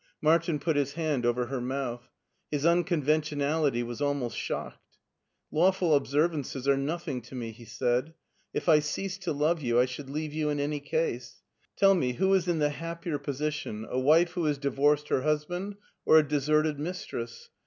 [0.19, 2.09] Martin put his hand over her mouth.
[2.49, 4.97] His unconven tionality was almost shocked.
[5.51, 8.15] Lawful observances are nothing to me," he said;"
[8.61, 11.43] if I ceased to love you I should leave you in any case.
[11.75, 15.75] Tell me, who is in the happier position, a wife who has divorced her husband,
[16.03, 17.51] or a deserted mistress